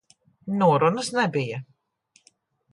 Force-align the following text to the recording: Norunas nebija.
Norunas 0.61 1.13
nebija. 1.19 1.63